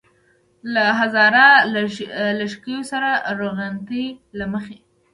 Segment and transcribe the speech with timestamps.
[0.73, 1.45] له هزاره
[2.39, 3.09] لږکیو سره
[3.39, 4.05] روغنيتۍ
[4.37, 4.77] له مخې.